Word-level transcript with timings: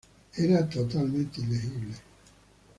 Era 0.35 0.67
totalmente 0.67 1.41
ilegible. 1.41 1.93